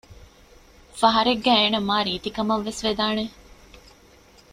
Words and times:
ފަހަރެއްގައި 0.99 1.59
އޭނަ 1.59 1.79
މާ 1.87 1.97
ރީތީ 2.05 2.29
ކަމަށްވެސް 2.35 2.81
ވެދާނެ 2.85 3.25